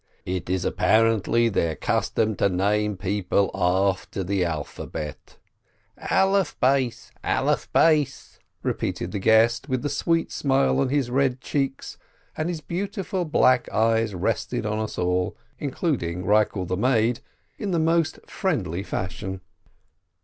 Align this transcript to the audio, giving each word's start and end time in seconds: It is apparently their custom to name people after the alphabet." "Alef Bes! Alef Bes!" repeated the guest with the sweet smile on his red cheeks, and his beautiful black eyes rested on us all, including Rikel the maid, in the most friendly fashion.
It 0.25 0.49
is 0.49 0.65
apparently 0.65 1.47
their 1.47 1.75
custom 1.75 2.35
to 2.37 2.49
name 2.49 2.97
people 2.97 3.51
after 3.53 4.23
the 4.23 4.43
alphabet." 4.43 5.37
"Alef 5.95 6.59
Bes! 6.59 7.11
Alef 7.23 7.71
Bes!" 7.71 8.39
repeated 8.63 9.11
the 9.11 9.19
guest 9.19 9.69
with 9.69 9.83
the 9.83 9.89
sweet 9.89 10.31
smile 10.31 10.79
on 10.79 10.89
his 10.89 11.11
red 11.11 11.39
cheeks, 11.39 11.99
and 12.35 12.49
his 12.49 12.61
beautiful 12.61 13.25
black 13.25 13.69
eyes 13.71 14.15
rested 14.15 14.65
on 14.65 14.79
us 14.79 14.97
all, 14.97 15.37
including 15.59 16.25
Rikel 16.25 16.65
the 16.65 16.75
maid, 16.77 17.19
in 17.59 17.69
the 17.69 17.77
most 17.77 18.17
friendly 18.27 18.81
fashion. 18.81 19.41